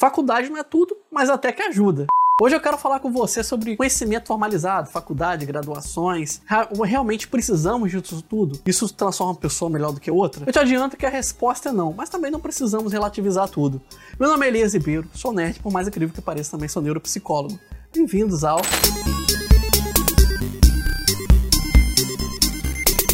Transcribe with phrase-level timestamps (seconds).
[0.00, 2.06] Faculdade não é tudo, mas até que ajuda.
[2.42, 6.42] Hoje eu quero falar com você sobre conhecimento formalizado, faculdade, graduações.
[6.84, 8.58] Realmente precisamos disso tudo?
[8.66, 10.44] Isso transforma uma pessoa melhor do que outra?
[10.48, 13.80] Eu te adianto que a resposta é não, mas também não precisamos relativizar tudo.
[14.18, 17.56] Meu nome é Elias Ribeiro, sou nerd, por mais incrível que pareça, também sou neuropsicólogo.
[17.94, 18.60] Bem-vindos ao.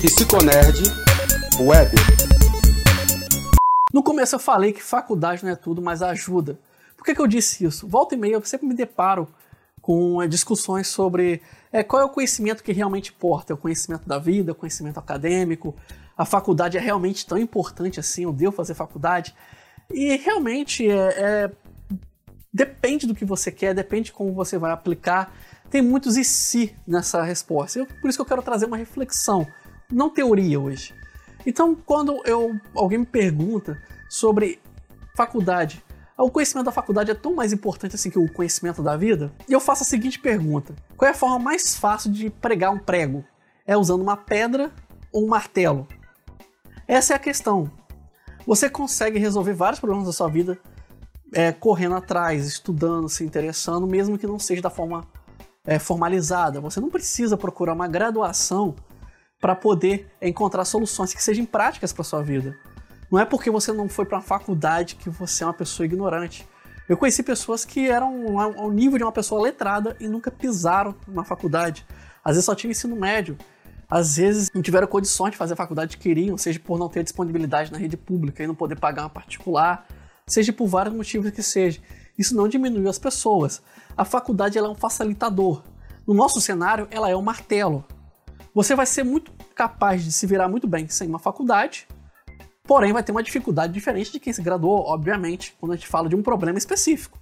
[0.00, 0.80] Psiconerd
[1.60, 1.90] Web.
[3.92, 6.58] No começo eu falei que faculdade não é tudo, mas ajuda.
[7.00, 7.88] Por que, que eu disse isso?
[7.88, 9.26] Volta e meia eu sempre me deparo
[9.80, 11.40] com é, discussões sobre
[11.72, 13.54] é, qual é o conhecimento que realmente importa.
[13.54, 15.74] É o conhecimento da vida, o conhecimento acadêmico.
[16.14, 18.24] A faculdade é realmente tão importante assim?
[18.24, 19.34] Eu devo fazer faculdade?
[19.90, 21.50] E realmente é, é,
[22.52, 25.34] depende do que você quer, depende de como você vai aplicar.
[25.70, 27.78] Tem muitos e se nessa resposta.
[27.78, 29.46] Eu, por isso que eu quero trazer uma reflexão,
[29.90, 30.94] não teoria hoje.
[31.46, 34.60] Então, quando eu, alguém me pergunta sobre
[35.16, 35.82] faculdade,
[36.22, 39.32] o conhecimento da faculdade é tão mais importante assim que o conhecimento da vida?
[39.48, 42.78] E eu faço a seguinte pergunta: qual é a forma mais fácil de pregar um
[42.78, 43.24] prego?
[43.66, 44.72] É usando uma pedra
[45.12, 45.86] ou um martelo?
[46.86, 47.70] Essa é a questão.
[48.46, 50.58] Você consegue resolver vários problemas da sua vida
[51.32, 55.06] é, correndo atrás, estudando, se interessando, mesmo que não seja da forma
[55.64, 56.60] é, formalizada.
[56.60, 58.74] Você não precisa procurar uma graduação
[59.40, 62.56] para poder encontrar soluções que sejam práticas para sua vida.
[63.10, 66.48] Não é porque você não foi para a faculdade que você é uma pessoa ignorante.
[66.88, 71.24] Eu conheci pessoas que eram ao nível de uma pessoa letrada e nunca pisaram numa
[71.24, 71.84] faculdade.
[72.24, 73.36] Às vezes só tinha ensino médio.
[73.88, 77.02] Às vezes não tiveram condições de fazer a faculdade que queriam, seja por não ter
[77.02, 79.86] disponibilidade na rede pública e não poder pagar uma particular,
[80.26, 81.80] seja por vários motivos que seja.
[82.16, 83.60] Isso não diminuiu as pessoas.
[83.96, 85.64] A faculdade é um facilitador.
[86.06, 87.84] No nosso cenário, ela é um martelo.
[88.54, 91.88] Você vai ser muito capaz de se virar muito bem sem uma faculdade,
[92.70, 96.08] Porém, vai ter uma dificuldade diferente de quem se graduou, obviamente, quando a gente fala
[96.08, 97.18] de um problema específico.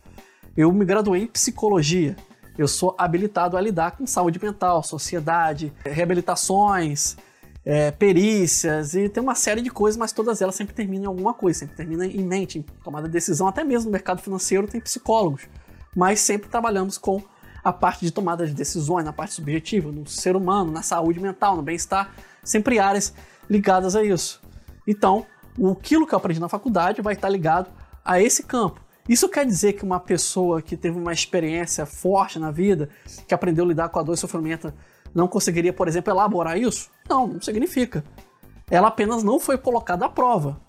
[0.55, 2.15] Eu me graduei em psicologia.
[2.59, 7.17] Eu sou habilitado a lidar com saúde mental, sociedade, reabilitações,
[7.65, 11.33] é, perícias e tem uma série de coisas, mas todas elas sempre terminam em alguma
[11.33, 13.49] coisa, sempre terminam em mente, em tomada de decisão.
[13.49, 15.49] Até mesmo no mercado financeiro tem psicólogos,
[15.97, 17.23] mas sempre trabalhamos com
[17.65, 21.57] a parte de tomada de decisões, na parte subjetiva, no ser humano, na saúde mental,
[21.57, 22.13] no bem-estar,
[22.45, 23.15] sempre áreas
[23.49, 24.47] ligadas a isso.
[24.87, 25.27] Então,
[25.71, 27.71] aquilo que eu aprendi na faculdade vai estar ligado
[28.05, 28.81] a esse campo.
[29.09, 32.91] Isso quer dizer que uma pessoa que teve uma experiência forte na vida,
[33.27, 34.73] que aprendeu a lidar com a dor e sofrimento,
[35.15, 36.91] não conseguiria, por exemplo, elaborar isso?
[37.09, 38.05] Não, não significa.
[38.71, 40.61] Ela apenas não foi colocada à prova.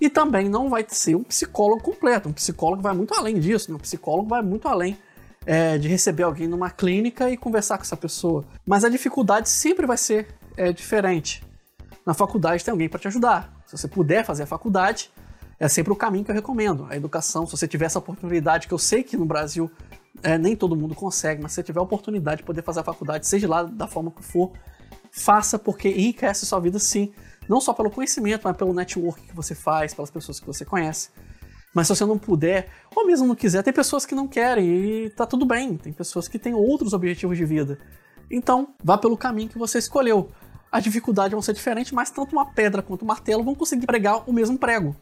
[0.00, 2.28] E também não vai ser um psicólogo completo.
[2.28, 3.70] Um psicólogo vai muito além disso.
[3.70, 3.76] Né?
[3.76, 4.96] Um psicólogo vai muito além
[5.44, 8.44] é, de receber alguém numa clínica e conversar com essa pessoa.
[8.64, 11.44] Mas a dificuldade sempre vai ser é, diferente.
[12.04, 13.52] Na faculdade tem alguém para te ajudar.
[13.66, 15.10] Se você puder fazer a faculdade,
[15.58, 16.86] é sempre o caminho que eu recomendo.
[16.90, 19.70] A educação, se você tiver essa oportunidade, que eu sei que no Brasil
[20.22, 22.84] é, nem todo mundo consegue, mas se você tiver a oportunidade de poder fazer a
[22.84, 24.52] faculdade, seja lá da forma que for,
[25.12, 27.12] faça porque enriquece sua vida sim.
[27.48, 31.10] Não só pelo conhecimento, mas pelo network que você faz, pelas pessoas que você conhece.
[31.74, 35.10] Mas se você não puder, ou mesmo não quiser, tem pessoas que não querem e
[35.10, 35.76] tá tudo bem.
[35.76, 37.78] Tem pessoas que têm outros objetivos de vida.
[38.30, 40.30] Então, vá pelo caminho que você escolheu
[40.72, 44.28] as dificuldades vão ser diferentes, mas tanto uma pedra quanto um martelo vão conseguir pregar
[44.28, 44.96] o mesmo prego.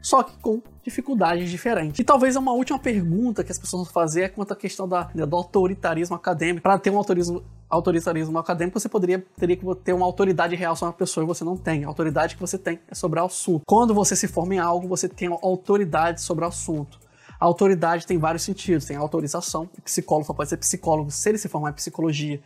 [0.00, 1.98] Só que com dificuldades diferentes.
[1.98, 5.10] E talvez uma última pergunta que as pessoas vão fazer é quanto à questão da,
[5.14, 6.62] né, do autoritarismo acadêmico.
[6.62, 10.92] Para ter um autoritarismo, autoritarismo acadêmico, você poderia teria que ter uma autoridade real sobre
[10.92, 11.84] uma pessoa e você não tem.
[11.84, 13.60] A autoridade que você tem é sobre o assunto.
[13.66, 16.98] Quando você se forma em algo, você tem autoridade sobre o assunto.
[17.38, 18.86] A autoridade tem vários sentidos.
[18.86, 19.68] Tem autorização.
[19.76, 22.40] O psicólogo só pode ser psicólogo se ele se formar em psicologia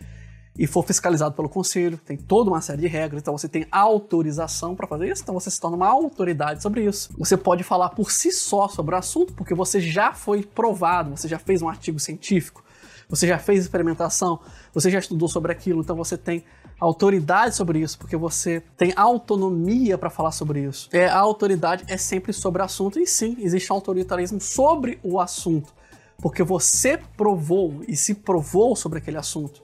[0.56, 4.74] e for fiscalizado pelo conselho, tem toda uma série de regras, então você tem autorização
[4.76, 7.10] para fazer isso, então você se torna uma autoridade sobre isso.
[7.18, 11.26] Você pode falar por si só sobre o assunto, porque você já foi provado, você
[11.26, 12.62] já fez um artigo científico,
[13.08, 14.38] você já fez experimentação,
[14.72, 16.44] você já estudou sobre aquilo, então você tem
[16.78, 20.88] autoridade sobre isso, porque você tem autonomia para falar sobre isso.
[20.92, 25.74] É, a autoridade é sempre sobre o assunto, e sim, existe autoritarismo sobre o assunto,
[26.18, 29.63] porque você provou e se provou sobre aquele assunto.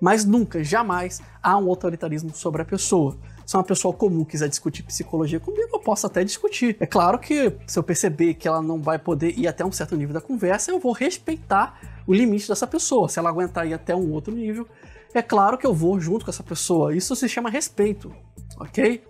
[0.00, 3.16] Mas nunca, jamais, há um autoritarismo sobre a pessoa.
[3.46, 6.76] Se uma pessoa comum quiser discutir psicologia comigo, eu posso até discutir.
[6.80, 9.96] É claro que se eu perceber que ela não vai poder ir até um certo
[9.96, 13.08] nível da conversa, eu vou respeitar o limite dessa pessoa.
[13.08, 14.66] Se ela aguentar ir até um outro nível,
[15.14, 16.94] é claro que eu vou junto com essa pessoa.
[16.94, 18.12] Isso se chama respeito,
[18.58, 19.02] ok?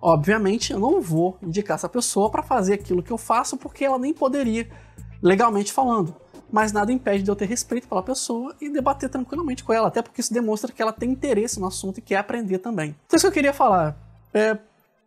[0.00, 3.98] Obviamente, eu não vou indicar essa pessoa para fazer aquilo que eu faço porque ela
[3.98, 4.68] nem poderia,
[5.22, 6.16] legalmente falando
[6.52, 10.02] mas nada impede de eu ter respeito pela pessoa e debater tranquilamente com ela, até
[10.02, 12.94] porque isso demonstra que ela tem interesse no assunto e quer aprender também.
[13.06, 13.96] Então, isso que eu queria falar.
[14.34, 14.58] É,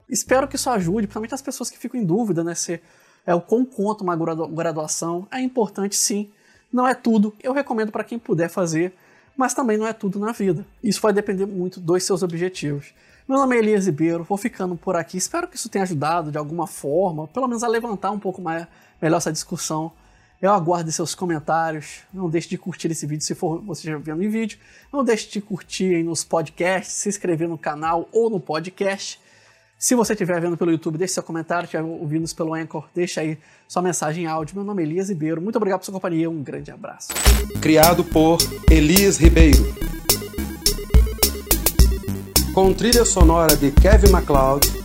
[0.09, 2.55] espero que isso ajude, principalmente as pessoas que ficam em dúvida, né?
[2.55, 2.81] Se
[3.27, 5.27] é o quão conta uma graduação.
[5.31, 6.31] É importante sim,
[6.73, 7.33] não é tudo.
[7.43, 8.95] Eu recomendo para quem puder fazer,
[9.37, 10.65] mas também não é tudo na vida.
[10.83, 12.91] Isso vai depender muito dos seus objetivos.
[13.27, 15.17] Meu nome é Elias Ribeiro, vou ficando por aqui.
[15.17, 18.67] Espero que isso tenha ajudado de alguma forma, pelo menos a levantar um pouco mais,
[18.99, 19.91] melhor essa discussão.
[20.41, 21.99] Eu aguardo seus comentários.
[22.13, 24.57] Não deixe de curtir esse vídeo se for você já vendo em vídeo.
[24.91, 29.19] Não deixe de curtir nos podcasts, se inscrever no canal ou no podcast.
[29.77, 31.69] Se você estiver vendo pelo YouTube, deixe seu comentário.
[31.69, 33.37] Se estiver ouvindo pelo Anchor, deixe aí
[33.67, 34.55] sua mensagem em áudio.
[34.55, 35.41] Meu nome é Elias Ribeiro.
[35.41, 36.29] Muito obrigado por sua companhia.
[36.29, 37.09] Um grande abraço.
[37.61, 38.37] Criado por
[38.69, 39.75] Elias Ribeiro.
[42.53, 44.84] Com trilha sonora de Kevin MacLeod.